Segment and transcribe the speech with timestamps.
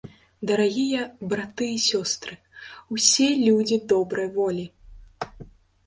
[0.51, 1.01] Дарагія
[1.33, 2.33] браты і сёстры,
[2.99, 4.69] усе людзі добрай волі!